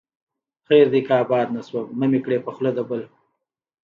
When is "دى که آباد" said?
0.93-1.47